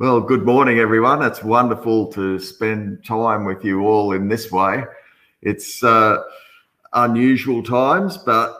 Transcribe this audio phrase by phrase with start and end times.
[0.00, 1.22] Well, good morning, everyone.
[1.22, 4.82] It's wonderful to spend time with you all in this way.
[5.42, 6.22] It's uh,
[6.94, 8.56] unusual times, but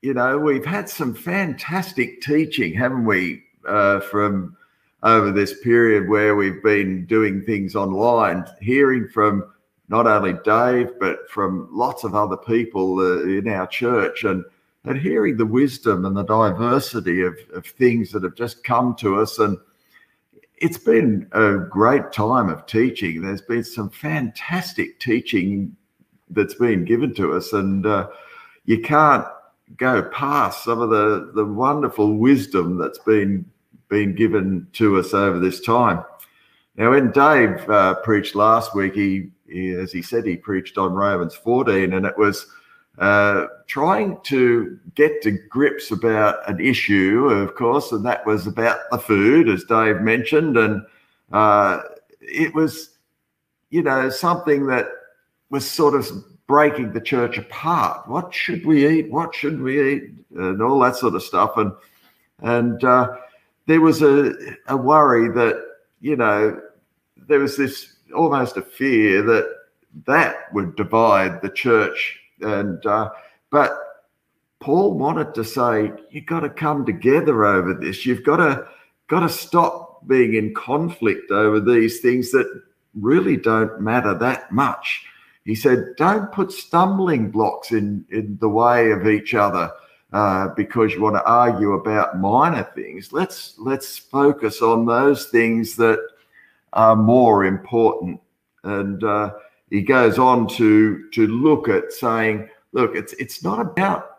[0.00, 4.56] you know, we've had some fantastic teaching, haven't we, uh, from
[5.04, 9.52] over this period where we've been doing things online, hearing from
[9.88, 14.44] not only Dave, but from lots of other people uh, in our church and,
[14.82, 19.20] and hearing the wisdom and the diversity of, of things that have just come to
[19.20, 19.38] us.
[19.38, 19.56] And
[20.62, 23.20] it's been a great time of teaching.
[23.20, 25.76] There's been some fantastic teaching
[26.30, 28.08] that's been given to us, and uh,
[28.64, 29.26] you can't
[29.76, 33.44] go past some of the the wonderful wisdom that's been
[33.88, 36.04] been given to us over this time.
[36.76, 40.94] Now, when Dave uh, preached last week, he, he, as he said, he preached on
[40.94, 42.46] Romans 14, and it was
[42.98, 48.78] uh, trying to get to grips about an issue, of course, and that was about
[48.90, 50.56] the food, as Dave mentioned.
[50.56, 50.82] And
[51.32, 51.80] uh,
[52.20, 52.90] it was,
[53.70, 54.88] you know, something that
[55.50, 56.06] was sort of
[56.46, 58.06] breaking the church apart.
[58.08, 59.10] What should we eat?
[59.10, 60.10] What should we eat?
[60.36, 61.56] And all that sort of stuff.
[61.56, 61.72] And
[62.40, 63.16] and uh,
[63.66, 64.34] there was a,
[64.66, 65.64] a worry that,
[66.00, 66.60] you know,
[67.16, 69.46] there was this almost a fear that
[70.06, 73.10] that would divide the church and uh,
[73.50, 73.78] but
[74.60, 78.06] Paul wanted to say you've got to come together over this.
[78.06, 78.66] You've got to
[79.08, 82.62] got to stop being in conflict over these things that
[82.94, 85.04] really don't matter that much.
[85.44, 89.72] He said, don't put stumbling blocks in, in the way of each other
[90.12, 93.12] uh, because you want to argue about minor things.
[93.12, 95.98] Let's let's focus on those things that
[96.72, 98.20] are more important.
[98.62, 99.32] And uh,
[99.72, 104.18] he goes on to to look at saying, look, it's it's not about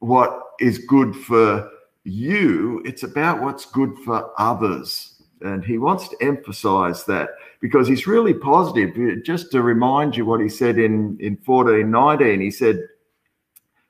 [0.00, 1.70] what is good for
[2.04, 5.22] you, it's about what's good for others.
[5.40, 7.30] And he wants to emphasize that
[7.60, 9.24] because he's really positive.
[9.24, 12.86] Just to remind you what he said in, in 1419, he said,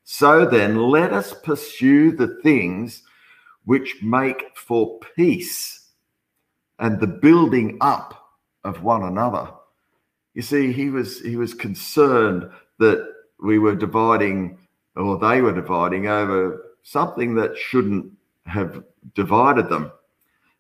[0.05, 3.03] So then let us pursue the things
[3.65, 5.89] which make for peace
[6.79, 8.31] and the building up
[8.65, 9.51] of one another.
[10.35, 13.07] You see, he was he was concerned that
[13.41, 14.59] we were dividing,
[14.97, 18.11] or they were dividing over something that shouldn't
[18.47, 18.83] have
[19.15, 19.93] divided them.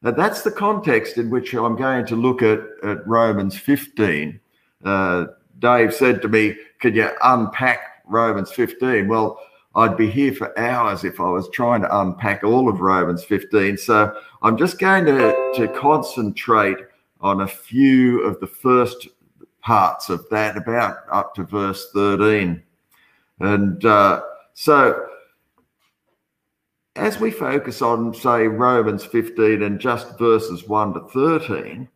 [0.02, 4.40] Now, that's the context in which I'm going to look at, at Romans 15.
[4.84, 5.26] Uh,
[5.60, 9.06] Dave said to me, Could you unpack Romans 15?
[9.06, 9.38] Well,
[9.74, 13.78] I'd be here for hours if I was trying to unpack all of Romans 15.
[13.78, 16.78] So I'm just going to, to concentrate
[17.20, 19.08] on a few of the first
[19.62, 22.62] parts of that, about up to verse 13.
[23.40, 24.22] And uh,
[24.54, 25.06] so,
[26.96, 31.88] as we focus on, say, Romans 15 and just verses 1 to 13,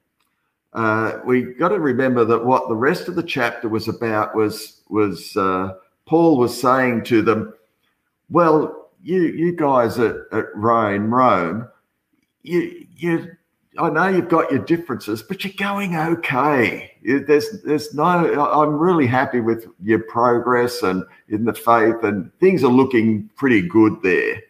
[0.72, 4.83] uh, we got to remember that what the rest of the chapter was about was
[4.91, 5.72] was uh,
[6.04, 7.54] Paul was saying to them,
[8.28, 11.66] "Well, you you guys at, at Rome, Rome,
[12.43, 13.31] you you
[13.79, 16.93] I know you've got your differences, but you're going okay.
[17.05, 18.05] There's, there's no.
[18.51, 23.63] I'm really happy with your progress and in the faith, and things are looking pretty
[23.63, 24.43] good there.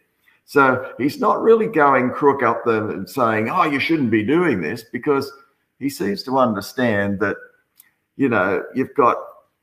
[0.45, 4.61] So he's not really going crook up them and saying, "Oh, you shouldn't be doing
[4.61, 5.31] this," because
[5.79, 7.37] he seems to understand that,
[8.17, 9.19] you know, you've got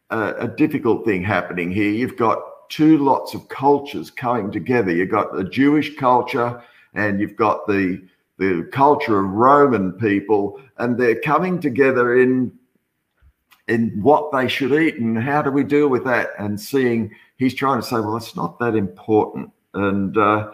[0.09, 1.89] a, a difficult thing happening here.
[1.89, 4.91] You've got two lots of cultures coming together.
[4.91, 6.61] You've got the Jewish culture,
[6.93, 8.01] and you've got the
[8.51, 12.51] the culture of Roman people, and they're coming together in
[13.67, 16.31] in what they should eat and how do we deal with that.
[16.37, 19.51] And seeing he's trying to say, well, it's not that important.
[19.73, 20.51] And uh,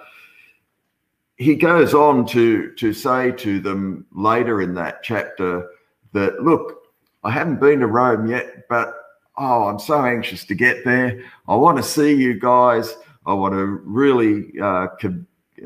[1.38, 5.70] he goes on to to say to them later in that chapter
[6.14, 6.84] that look,
[7.24, 8.94] I haven't been to Rome yet, but
[9.38, 11.24] oh, I'm so anxious to get there.
[11.48, 12.96] I want to see you guys.
[13.26, 14.88] I want to really uh,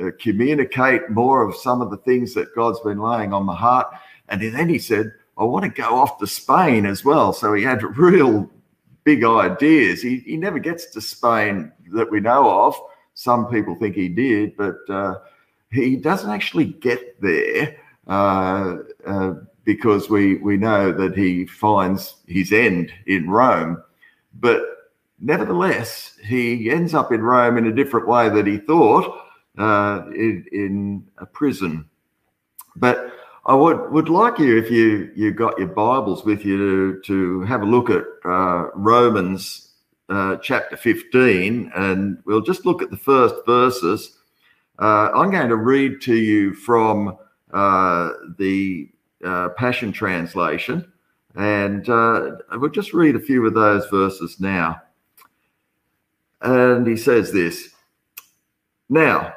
[0.01, 3.87] uh, communicate more of some of the things that God's been laying on my heart.
[4.29, 7.33] And then he said, I want to go off to Spain as well.
[7.33, 8.49] So he had real
[9.03, 10.01] big ideas.
[10.01, 12.79] He, he never gets to Spain that we know of.
[13.15, 15.15] Some people think he did, but uh,
[15.71, 19.33] he doesn't actually get there uh, uh,
[19.65, 23.83] because we, we know that he finds his end in Rome.
[24.39, 24.61] But
[25.19, 29.22] nevertheless, he ends up in Rome in a different way that he thought
[29.57, 31.87] uh, in, in, a prison.
[32.75, 33.13] But
[33.45, 37.41] I would, would like you, if you, you got your Bibles with you, to, to
[37.41, 39.73] have a look at uh, Romans
[40.09, 44.17] uh, chapter 15, and we'll just look at the first verses.
[44.79, 47.17] Uh, I'm going to read to you from
[47.53, 48.09] uh,
[48.39, 48.89] the
[49.23, 50.91] uh, Passion Translation.
[51.35, 54.81] And we'll just read a few of those verses now.
[56.41, 57.69] And he says this
[58.89, 59.33] Now,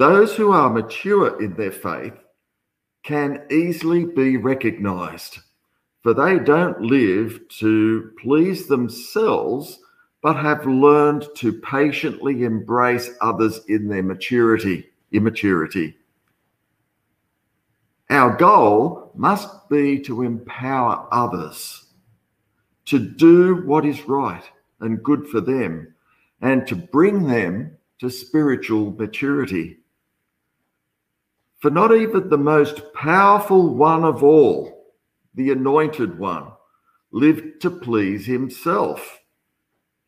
[0.00, 2.14] those who are mature in their faith
[3.02, 5.40] can easily be recognized,
[6.02, 9.78] for they don't live to please themselves,
[10.22, 15.94] but have learned to patiently embrace others in their maturity, immaturity.
[18.08, 21.88] Our goal must be to empower others
[22.86, 24.44] to do what is right
[24.80, 25.94] and good for them
[26.40, 29.76] and to bring them to spiritual maturity.
[31.60, 34.86] For not even the most powerful one of all,
[35.34, 36.52] the anointed one,
[37.12, 39.20] lived to please himself.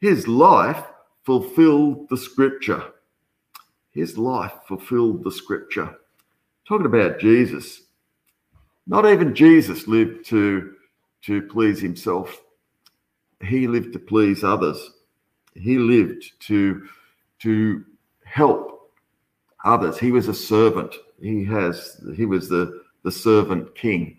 [0.01, 0.83] His life
[1.25, 2.83] fulfilled the scripture.
[3.91, 5.95] His life fulfilled the scripture.
[6.67, 7.83] Talking about Jesus,
[8.87, 10.75] not even Jesus lived to,
[11.23, 12.41] to please himself.
[13.43, 14.91] He lived to please others.
[15.55, 16.87] He lived to,
[17.41, 17.85] to
[18.25, 18.91] help
[19.65, 19.99] others.
[19.99, 20.95] He was a servant.
[21.23, 24.19] He has he was the, the servant king.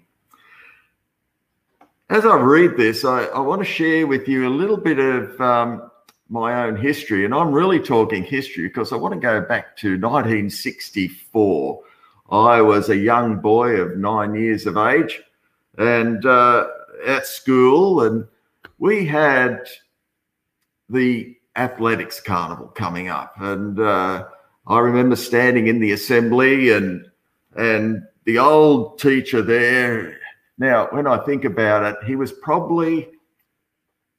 [2.09, 5.39] As I read this, I, I want to share with you a little bit of
[5.41, 5.91] um,
[6.29, 7.25] my own history.
[7.25, 11.83] And I'm really talking history because I want to go back to 1964
[12.33, 15.21] I was a young boy of nine years of age
[15.77, 16.67] and uh,
[17.05, 18.25] at school, and
[18.79, 19.67] we had
[20.89, 23.35] the athletics carnival coming up.
[23.37, 24.25] And uh,
[24.65, 27.05] I remember standing in the assembly and
[27.55, 30.17] and the old teacher there.
[30.57, 33.09] Now, when I think about it, he was probably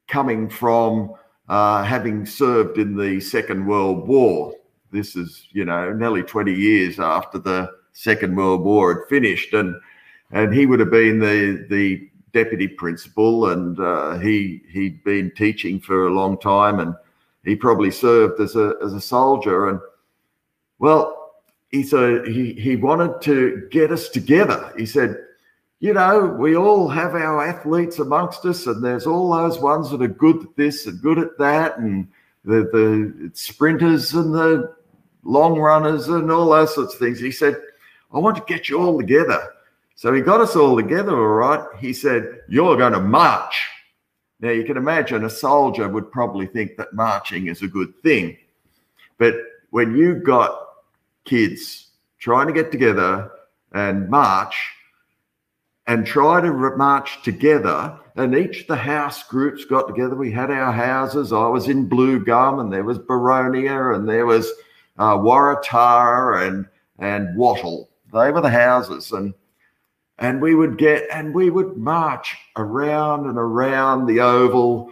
[0.08, 1.14] coming from
[1.48, 4.54] uh, having served in the Second World War.
[4.92, 9.74] This is, you know, nearly 20 years after the Second World War had finished, and
[10.30, 15.80] and he would have been the the deputy principal, and uh, he he'd been teaching
[15.80, 16.94] for a long time, and
[17.44, 19.80] he probably served as a as a soldier, and
[20.84, 21.32] well,
[21.70, 24.72] he so he he wanted to get us together.
[24.76, 25.18] He said.
[25.80, 30.00] You know, we all have our athletes amongst us, and there's all those ones that
[30.00, 32.08] are good at this and good at that, and
[32.44, 34.74] the, the sprinters and the
[35.24, 37.20] long runners and all those sorts of things.
[37.20, 37.56] He said,
[38.12, 39.52] I want to get you all together.
[39.94, 41.66] So he got us all together, all right.
[41.78, 43.68] He said, You're going to march.
[44.40, 48.36] Now, you can imagine a soldier would probably think that marching is a good thing.
[49.18, 49.34] But
[49.70, 50.60] when you got
[51.24, 51.88] kids
[52.18, 53.30] trying to get together
[53.72, 54.56] and march
[55.86, 60.14] and try to march together, and each the house groups got together.
[60.14, 61.32] We had our houses.
[61.32, 64.50] I was in Blue Gum, and there was Boronia, and there was
[64.98, 66.66] uh, Waratah, and
[66.98, 67.90] and Wattle.
[68.12, 69.34] They were the houses, and
[70.18, 74.90] and we would get and we would march around and around the oval,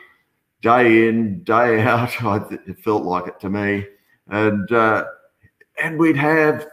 [0.60, 2.10] day in day out.
[2.52, 3.86] it felt like it to me,
[4.28, 5.04] and uh,
[5.82, 6.66] and we'd have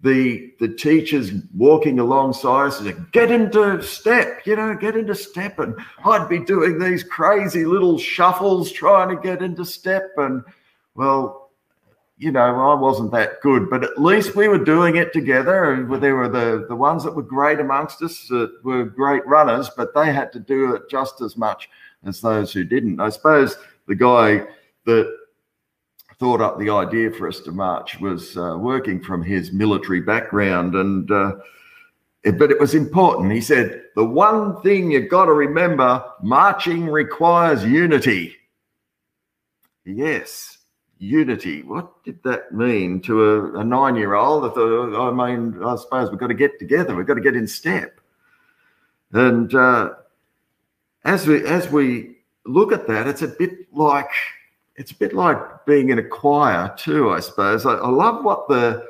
[0.00, 5.58] the the teachers walking alongside us and get into step, you know, get into step.
[5.58, 5.74] And
[6.04, 10.10] I'd be doing these crazy little shuffles trying to get into step.
[10.18, 10.42] And
[10.94, 11.50] well,
[12.18, 15.72] you know, I wasn't that good, but at least we were doing it together.
[15.72, 19.70] And there were the, the ones that were great amongst us that were great runners,
[19.76, 21.68] but they had to do it just as much
[22.04, 23.00] as those who didn't.
[23.00, 24.46] I suppose the guy
[24.84, 25.25] that
[26.18, 30.74] thought up the idea for us to march was uh, working from his military background.
[30.74, 31.36] And, uh,
[32.22, 33.32] it, but it was important.
[33.32, 38.36] He said, the one thing you've got to remember marching requires unity.
[39.84, 40.56] Yes
[40.98, 41.62] unity.
[41.62, 44.44] What did that mean to a, a nine year old?
[44.44, 47.36] I thought, I mean, I suppose we've got to get together, we've got to get
[47.36, 48.00] in step.
[49.12, 49.90] And uh,
[51.04, 54.10] as we as we look at that, it's a bit like
[54.76, 57.66] it's a bit like being in a choir too, I suppose.
[57.66, 58.86] I, I love what the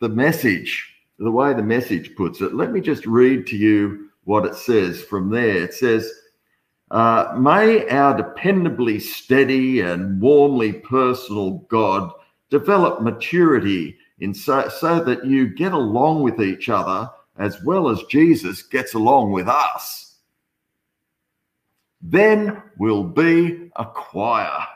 [0.00, 2.54] the message, the way the message puts it.
[2.54, 5.62] Let me just read to you what it says from there.
[5.64, 6.10] It says,
[6.90, 12.12] uh, may our dependably steady and warmly personal God
[12.50, 18.02] develop maturity in so, so that you get along with each other as well as
[18.04, 20.16] Jesus gets along with us.
[22.00, 24.66] Then we'll be a choir.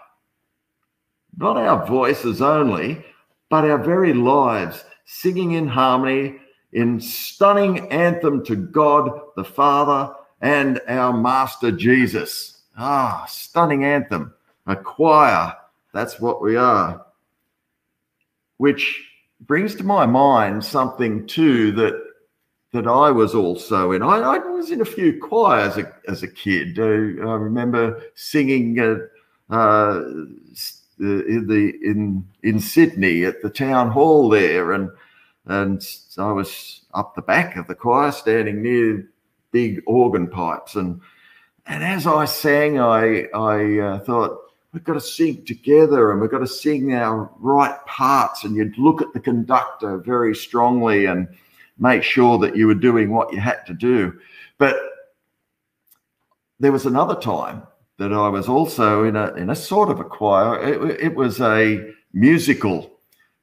[1.37, 3.04] Not our voices only,
[3.49, 6.40] but our very lives, singing in harmony
[6.72, 12.62] in stunning anthem to God the Father and our Master Jesus.
[12.76, 14.32] Ah, stunning anthem,
[14.66, 15.54] a choir.
[15.92, 17.04] That's what we are.
[18.58, 19.04] Which
[19.40, 22.04] brings to my mind something too that
[22.72, 24.02] that I was also in.
[24.02, 26.78] I, I was in a few choirs as a, as a kid.
[26.78, 30.04] I, I remember singing uh, uh,
[31.00, 34.90] in the in in Sydney at the town hall there, and
[35.47, 35.87] and
[36.19, 39.09] I was up the back of the choir, standing near
[39.50, 41.00] big organ pipes, and
[41.66, 44.38] and as I sang, I I uh, thought
[44.73, 48.78] we've got to sing together, and we've got to sing our right parts, and you'd
[48.78, 51.28] look at the conductor very strongly and
[51.78, 54.19] make sure that you were doing what you had to do.
[54.59, 54.76] But
[56.59, 57.62] there was another time
[58.00, 60.59] that I was also in a in a sort of a choir.
[60.59, 62.90] It, it was a musical.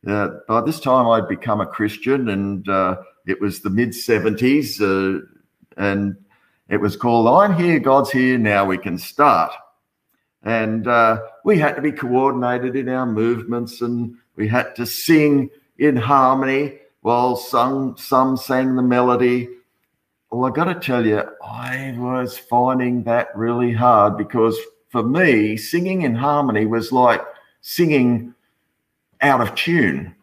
[0.06, 2.98] Uh, by this time, I'd become a Christian, and uh,
[3.28, 5.20] it was the mid seventies, uh,
[5.78, 6.16] and
[6.70, 9.54] it was called "I'm Here, God's Here, Now We Can Start."
[10.42, 15.52] And uh, we had to be coordinated in our movements, and we had to sing
[15.78, 19.50] in harmony while some some sang the melody.
[20.38, 24.56] Well, I got to tell you, I was finding that really hard because
[24.89, 27.24] for me, singing in harmony was like
[27.62, 28.36] singing
[29.22, 30.13] out of tune.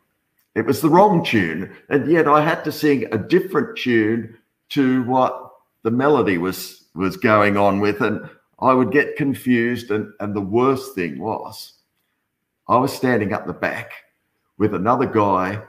[0.55, 5.03] It was the wrong tune, and yet I had to sing a different tune to
[5.03, 5.51] what
[5.83, 8.31] the melody was was going on with, and
[8.61, 9.91] I would get confused.
[9.91, 11.73] And and the worst thing was,
[12.69, 13.91] I was standing up the back
[14.59, 15.61] with another guy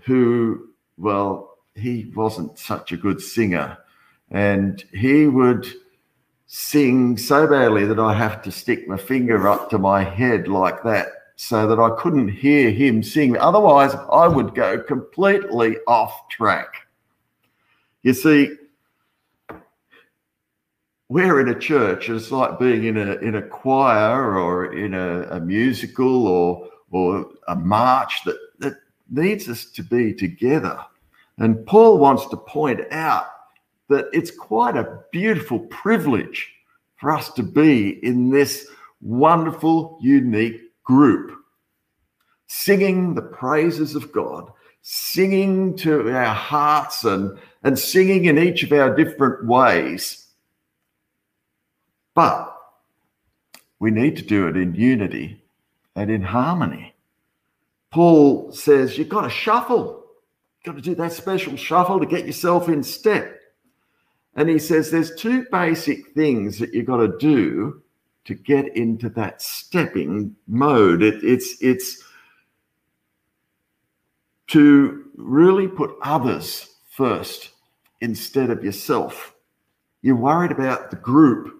[0.00, 3.78] who, well, he wasn't such a good singer.
[4.30, 5.66] And he would
[6.46, 10.82] sing so badly that I have to stick my finger up to my head like
[10.84, 13.36] that so that I couldn't hear him sing.
[13.36, 16.74] Otherwise, I would go completely off track.
[18.02, 18.56] You see,
[21.08, 22.08] we're in a church.
[22.08, 27.26] It's like being in a in a choir or in a, a musical or or
[27.48, 28.74] a march that that
[29.10, 30.78] needs us to be together.
[31.38, 33.26] And Paul wants to point out
[33.88, 36.52] that it's quite a beautiful privilege
[36.96, 38.66] for us to be in this
[39.00, 41.36] wonderful, unique group,
[42.46, 44.50] singing the praises of God,
[44.82, 50.26] singing to our hearts and, and singing in each of our different ways.
[52.14, 52.56] But
[53.78, 55.42] we need to do it in unity
[55.94, 56.94] and in harmony.
[57.90, 60.04] Paul says you've got to shuffle.
[60.58, 63.40] You've got to do that special shuffle to get yourself in step.
[64.36, 67.82] And he says there's two basic things that you've got to do
[68.26, 71.02] to get into that stepping mode.
[71.02, 72.04] It, it's it's
[74.48, 77.50] to really put others first
[78.00, 79.34] instead of yourself.
[80.02, 81.54] You're worried about the group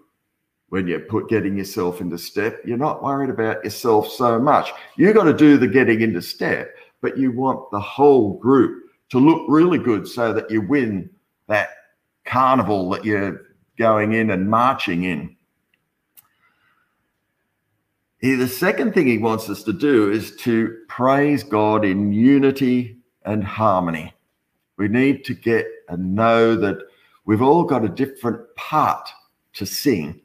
[0.69, 2.61] when you're put getting yourself into step.
[2.63, 4.71] You're not worried about yourself so much.
[4.97, 9.19] You've got to do the getting into step, but you want the whole group to
[9.19, 11.09] look really good so that you win
[11.47, 11.69] that
[12.27, 13.41] carnival that you're
[13.77, 15.35] going in and marching in.
[18.19, 22.97] He, the second thing he wants us to do is to praise God in unity
[23.23, 24.13] and harmony.
[24.77, 26.77] We need to get and know that
[27.25, 29.07] we've all got a different part
[29.53, 30.21] to sing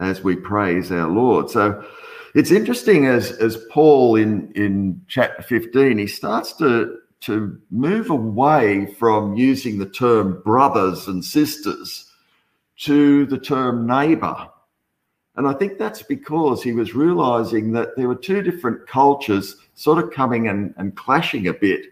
[0.00, 1.50] as we praise our Lord.
[1.50, 1.84] So
[2.34, 8.86] it's interesting as as Paul in in chapter 15 he starts to to move away
[8.86, 12.10] from using the term brothers and sisters
[12.78, 14.48] to the term neighbor.
[15.36, 20.02] And I think that's because he was realizing that there were two different cultures sort
[20.02, 21.86] of coming and, and clashing a bit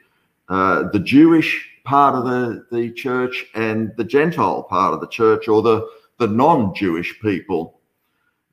[0.48, 5.48] uh, the Jewish part of the, the church and the Gentile part of the church,
[5.48, 5.86] or the,
[6.18, 7.80] the non Jewish people.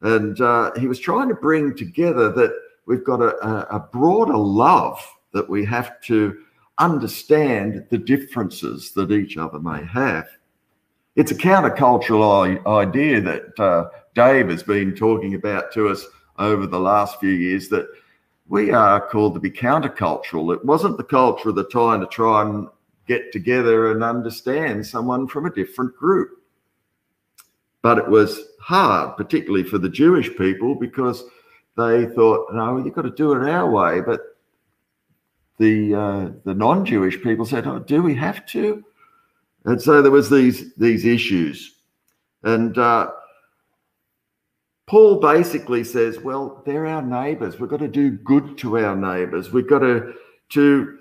[0.01, 2.53] And uh, he was trying to bring together that
[2.85, 6.37] we've got a, a broader love that we have to
[6.81, 10.27] understand the differences that each other may have.
[11.15, 16.05] It's a countercultural idea that uh, Dave has been talking about to us
[16.39, 17.87] over the last few years that
[18.47, 20.53] we are called to be countercultural.
[20.53, 22.67] It wasn't the culture of the time to try and
[23.07, 26.29] get together and understand someone from a different group.
[27.81, 31.23] But it was hard, particularly for the Jewish people, because
[31.77, 34.01] they thought, no, you've got to do it our way.
[34.01, 34.30] But
[35.59, 38.83] the uh, the non-Jewish people said, oh, do we have to?
[39.65, 41.75] And so there was these these issues,
[42.43, 43.11] and uh,
[44.87, 47.59] Paul basically says, well, they're our neighbours.
[47.59, 49.51] We've got to do good to our neighbours.
[49.51, 50.13] We've got to
[50.49, 50.97] to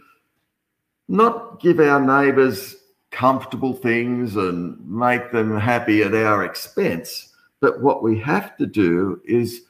[1.09, 2.77] not give our neighbours
[3.11, 7.33] comfortable things and make them happy at our expense.
[7.61, 9.63] But what we have to do is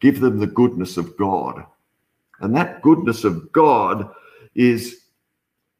[0.00, 1.64] give them the goodness of God.
[2.40, 4.10] And that goodness of God
[4.54, 5.02] is,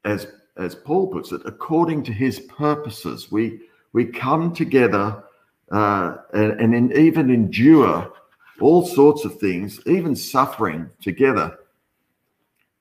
[0.05, 3.31] as, as Paul puts it, according to his purposes.
[3.31, 3.61] We,
[3.93, 5.23] we come together
[5.71, 8.11] uh, and, and in, even endure
[8.59, 11.57] all sorts of things, even suffering together.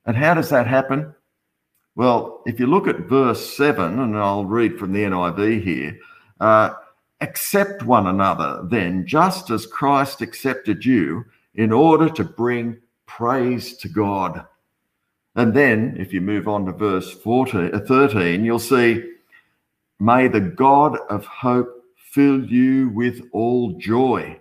[0.06, 1.14] And how does that happen?
[1.96, 5.98] Well, if you look at verse 7, and I'll read from the NIV here
[6.40, 6.74] uh,
[7.20, 12.76] accept one another then, just as Christ accepted you, in order to bring
[13.06, 14.46] praise to God.
[15.34, 19.02] And then, if you move on to verse 14, uh, 13, you'll see,
[19.98, 24.38] May the God of hope fill you with all joy,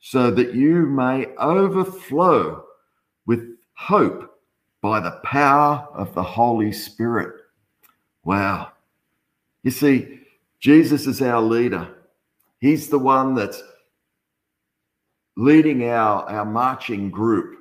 [0.00, 2.64] so that you may overflow
[3.26, 3.40] with
[3.74, 4.38] hope
[4.80, 7.34] by the power of the Holy Spirit.
[8.24, 8.72] Wow.
[9.62, 10.20] You see,
[10.60, 11.88] Jesus is our leader.
[12.60, 13.62] He's the one that's
[15.36, 17.55] leading our, our marching group,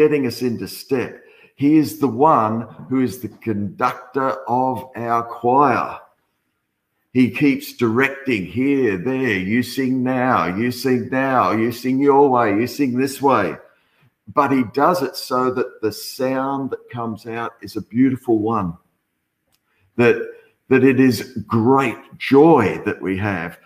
[0.00, 1.22] getting us into step.
[1.56, 5.98] He is the one who is the conductor of our choir.
[7.12, 12.50] He keeps directing here, there, you sing now, you sing now, you sing your way,
[12.50, 13.56] you sing this way
[14.34, 18.76] but he does it so that the sound that comes out is a beautiful one
[19.96, 20.16] that
[20.68, 23.58] that it is great joy that we have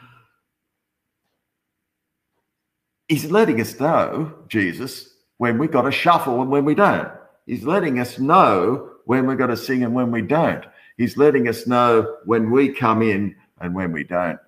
[3.09, 7.09] he's letting us know jesus when we got to shuffle and when we don't.
[7.47, 10.65] He's letting us know when we're going to sing and when we don't.
[10.97, 14.39] He's letting us know when we come in and when we don't.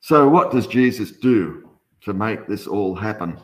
[0.00, 1.68] So what does jesus do
[2.00, 3.38] to make this all happen?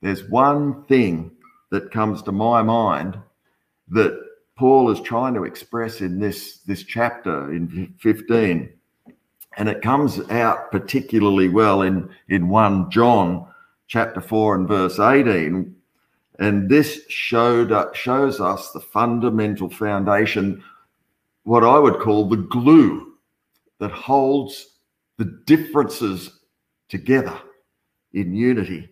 [0.00, 1.32] There's one thing
[1.70, 3.18] that comes to my mind
[3.88, 4.18] that
[4.56, 8.72] Paul is trying to express in this, this chapter in 15.
[9.56, 13.46] And it comes out particularly well in, in 1 John
[13.86, 15.74] chapter 4 and verse 18.
[16.38, 20.64] And this showed uh, shows us the fundamental foundation,
[21.44, 23.14] what I would call the glue
[23.78, 24.78] that holds
[25.16, 26.40] the differences
[26.88, 27.38] together
[28.12, 28.88] in unity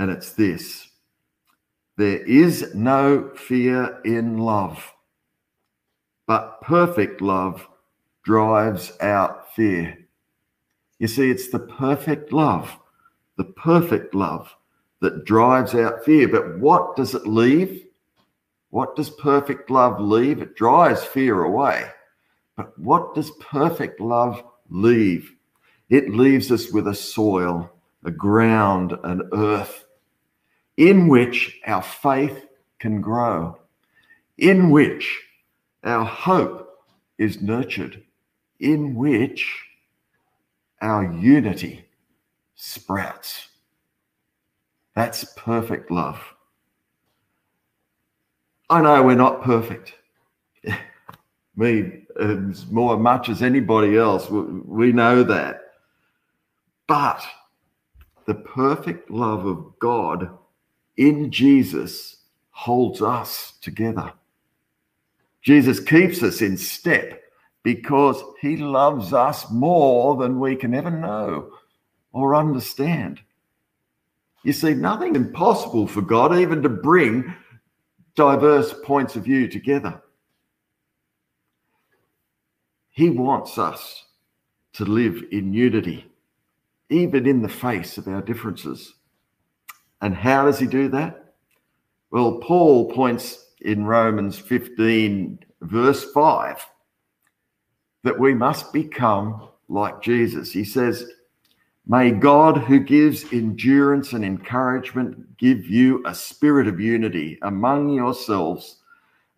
[0.00, 0.88] and it's this
[1.98, 4.94] there is no fear in love,
[6.26, 7.68] but perfect love
[8.22, 9.98] drives out fear.
[10.98, 12.74] You see, it's the perfect love,
[13.40, 14.54] the perfect love
[15.00, 16.28] that drives out fear.
[16.28, 17.86] But what does it leave?
[18.68, 20.42] What does perfect love leave?
[20.42, 21.86] It drives fear away.
[22.54, 25.32] But what does perfect love leave?
[25.88, 27.72] It leaves us with a soil,
[28.04, 29.86] a ground, an earth
[30.76, 32.44] in which our faith
[32.78, 33.58] can grow,
[34.36, 35.18] in which
[35.82, 36.68] our hope
[37.16, 38.02] is nurtured,
[38.58, 39.64] in which
[40.82, 41.86] our unity
[42.60, 43.48] sprouts.
[44.94, 46.20] That's perfect love.
[48.68, 49.94] I know we're not perfect.
[51.56, 55.72] Me, as more much as anybody else, we know that.
[56.86, 57.24] But
[58.26, 60.30] the perfect love of God
[60.98, 62.18] in Jesus
[62.50, 64.12] holds us together.
[65.40, 67.22] Jesus keeps us in step
[67.62, 71.52] because he loves us more than we can ever know
[72.12, 73.20] or understand.
[74.42, 77.34] You see, nothing impossible for God even to bring
[78.14, 80.00] diverse points of view together.
[82.90, 84.06] He wants us
[84.74, 86.06] to live in unity,
[86.88, 88.94] even in the face of our differences.
[90.00, 91.34] And how does he do that?
[92.10, 96.66] Well, Paul points in Romans 15, verse 5,
[98.02, 100.50] that we must become like Jesus.
[100.50, 101.06] He says,
[101.86, 108.76] May God, who gives endurance and encouragement, give you a spirit of unity among yourselves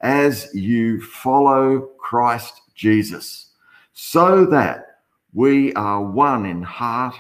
[0.01, 3.51] as you follow Christ Jesus,
[3.93, 4.99] so that
[5.33, 7.15] we are one in heart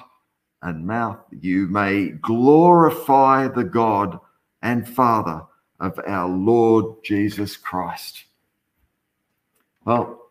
[0.63, 4.19] and mouth, you may glorify the God
[4.63, 5.43] and Father
[5.81, 8.25] of our Lord Jesus Christ.
[9.85, 10.31] Well,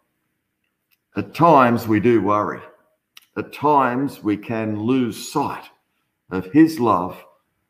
[1.18, 2.62] at times we do worry.
[3.38, 5.64] At times we can lose sight
[6.30, 7.24] of His love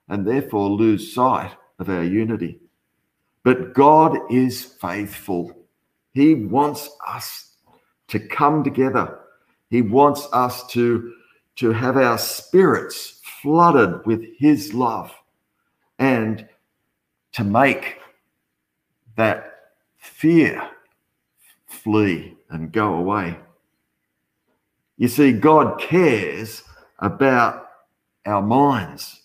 [0.09, 2.59] and therefore lose sight of our unity.
[3.43, 5.55] But God is faithful.
[6.13, 7.55] He wants us
[8.09, 9.19] to come together.
[9.69, 11.13] He wants us to
[11.57, 15.13] to have our spirits flooded with His love
[15.99, 16.47] and
[17.33, 17.99] to make
[19.15, 20.69] that fear
[21.67, 23.37] flee and go away.
[25.01, 26.61] You see, God cares
[26.99, 27.65] about
[28.23, 29.19] our minds.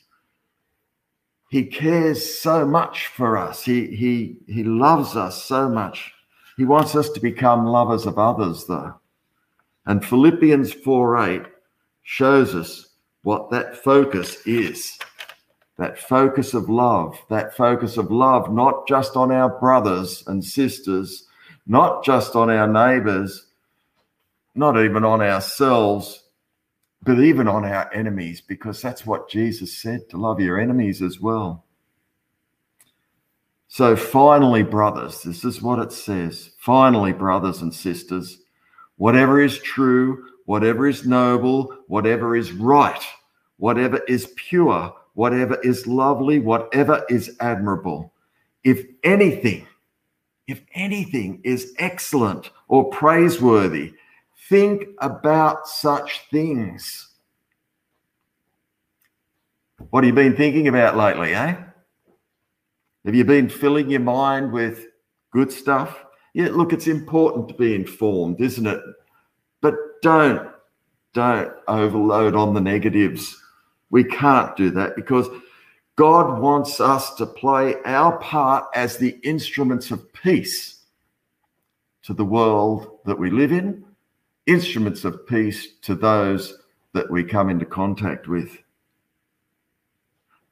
[1.51, 3.63] he cares so much for us.
[3.63, 6.15] He, he, he loves us so much.
[6.57, 8.95] He wants us to become lovers of others, though.
[9.85, 11.43] And Philippians 4 8
[12.05, 12.89] shows us
[13.23, 14.99] what that focus is
[15.77, 21.27] that focus of love, that focus of love, not just on our brothers and sisters,
[21.67, 23.46] not just on our neighbors,
[24.57, 26.25] not even on ourselves,
[27.03, 31.21] but even on our enemies, because that's what Jesus said to love your enemies as
[31.21, 31.65] well.
[33.69, 36.51] So, finally, brothers, this is what it says.
[36.59, 38.39] Finally, brothers and sisters,
[38.97, 43.03] whatever is true, whatever is noble, whatever is right,
[43.59, 48.13] whatever is pure, whatever is lovely, whatever is admirable,
[48.65, 49.67] if anything,
[50.47, 53.93] if anything is excellent or praiseworthy,
[54.49, 57.09] think about such things.
[59.91, 61.57] What have you been thinking about lately, eh?
[63.05, 64.87] Have you been filling your mind with
[65.31, 66.05] good stuff?
[66.35, 68.81] Yeah, look, it's important to be informed, isn't it?
[69.61, 70.51] But don't
[71.15, 73.43] don't overload on the negatives.
[73.89, 75.29] We can't do that because
[75.97, 80.85] God wants us to play our part as the instruments of peace
[82.03, 83.86] to the world that we live in,
[84.47, 86.59] instruments of peace to those
[86.93, 88.57] that we come into contact with.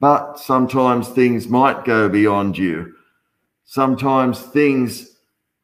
[0.00, 2.94] But sometimes things might go beyond you.
[3.64, 5.16] Sometimes things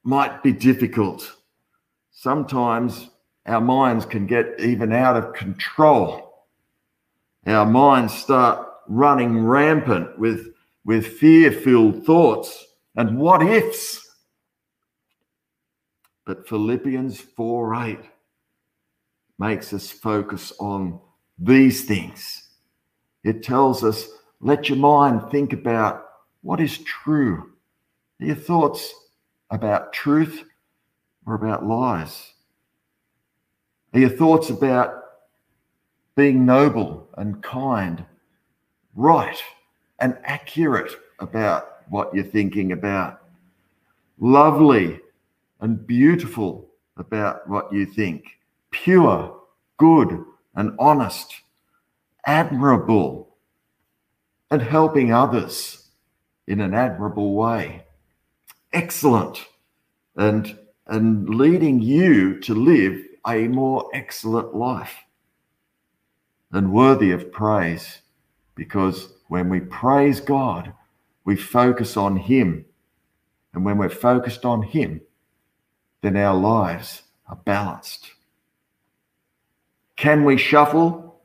[0.04, 1.36] might be difficult.
[2.10, 3.10] Sometimes
[3.46, 6.46] our minds can get even out of control.
[7.46, 12.66] Our minds start running rampant with, with fear filled thoughts
[12.96, 14.06] and what ifs.
[16.24, 17.98] But Philippians 4 8
[19.40, 21.00] makes us focus on
[21.38, 22.50] these things.
[23.24, 24.06] It tells us
[24.40, 26.04] let your mind think about
[26.42, 27.52] what is true.
[28.20, 28.94] Are your thoughts
[29.50, 30.44] about truth
[31.26, 32.32] or about lies?
[33.94, 35.02] Are your thoughts about
[36.16, 38.04] being noble and kind,
[38.94, 39.42] right
[40.00, 43.22] and accurate about what you're thinking about,
[44.18, 45.00] lovely
[45.60, 48.39] and beautiful about what you think,
[48.70, 49.36] pure,
[49.76, 51.34] good, and honest,
[52.26, 53.36] admirable
[54.50, 55.88] and helping others
[56.46, 57.84] in an admirable way.
[58.72, 59.46] Excellent.
[60.16, 64.94] And, and leading you to live a more excellent life
[66.52, 68.00] and worthy of praise.
[68.54, 70.72] Because when we praise God,
[71.24, 72.64] we focus on Him.
[73.54, 75.00] And when we're focused on Him,
[76.02, 78.10] then our lives are balanced.
[80.00, 81.20] Can we shuffle?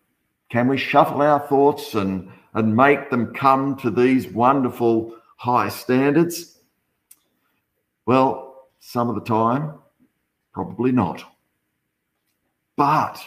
[0.50, 6.60] Can we shuffle our thoughts and and make them come to these wonderful high standards?
[8.06, 9.76] Well, some of the time,
[10.54, 11.24] probably not.
[12.76, 13.24] But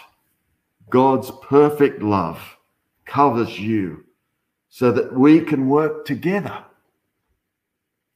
[0.90, 2.38] God's perfect love
[3.06, 4.04] covers you
[4.68, 6.62] so that we can work together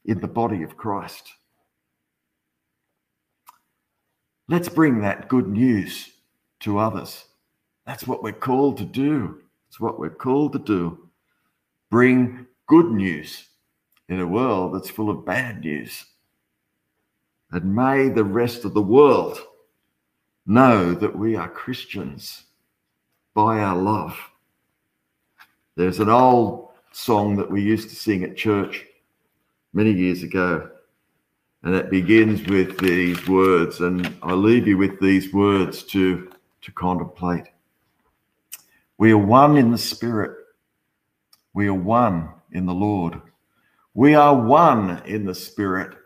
[0.04, 1.32] in the body of Christ.
[4.48, 6.10] Let's bring that good news
[6.62, 7.26] to others.
[7.86, 9.40] That's what we're called to do.
[9.68, 11.08] It's what we're called to do.
[11.90, 13.48] Bring good news
[14.08, 16.04] in a world that's full of bad news.
[17.50, 19.38] And may the rest of the world
[20.46, 22.44] know that we are Christians
[23.34, 24.16] by our love.
[25.76, 28.84] There's an old song that we used to sing at church
[29.72, 30.70] many years ago,
[31.62, 33.80] and it begins with these words.
[33.80, 36.30] And I leave you with these words to,
[36.62, 37.44] to contemplate.
[38.98, 40.36] We are one in the Spirit.
[41.54, 43.20] We are one in the Lord.
[43.94, 45.96] We are one in the Spirit.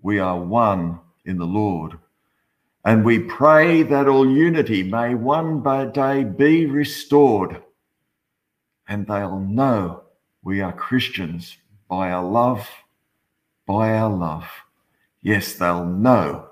[0.00, 1.98] We are one in the Lord.
[2.84, 7.62] And we pray that all unity may one by day be restored.
[8.88, 10.02] And they'll know
[10.42, 11.56] we are Christians
[11.88, 12.68] by our love,
[13.66, 14.48] by our love.
[15.22, 16.48] Yes, they'll know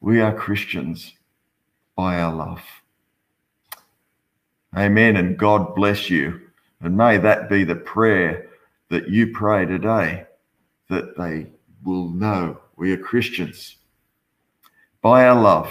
[0.00, 1.12] we are Christians
[2.00, 2.62] by our love.
[4.74, 5.18] Amen.
[5.18, 6.40] And God bless you.
[6.80, 8.48] And may that be the prayer
[8.88, 10.24] that you pray today,
[10.88, 11.48] that they
[11.84, 13.76] will know we are Christians
[15.02, 15.70] by our love.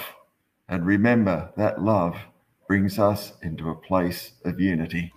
[0.68, 2.16] And remember that love
[2.68, 5.12] brings us into a place of unity.